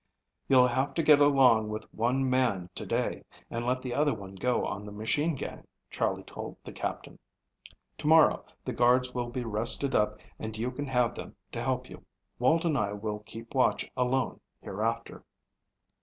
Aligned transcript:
"You'll 0.47 0.65
have 0.65 0.95
to 0.95 1.03
get 1.03 1.19
along 1.19 1.69
with 1.69 1.83
one 1.93 2.27
man 2.27 2.71
to 2.73 2.87
day, 2.87 3.21
and 3.51 3.63
let 3.63 3.83
the 3.83 3.93
other 3.93 4.15
one 4.15 4.33
go 4.33 4.65
on 4.65 4.83
the 4.83 4.91
machine 4.91 5.35
gang," 5.35 5.67
Charley 5.91 6.23
told 6.23 6.57
the 6.63 6.71
Captain. 6.73 7.19
"To 7.99 8.07
morrow 8.07 8.43
the 8.65 8.73
guards 8.73 9.13
will 9.13 9.29
be 9.29 9.43
rested 9.43 9.93
up 9.93 10.17
and 10.39 10.57
you 10.57 10.71
can 10.71 10.87
have 10.87 11.13
them 11.13 11.35
to 11.51 11.61
help 11.61 11.87
you. 11.87 12.03
Walt 12.39 12.65
and 12.65 12.79
I 12.79 12.93
will 12.93 13.19
keep 13.19 13.53
watch 13.53 13.91
alone 13.95 14.39
hereafter." 14.59 15.23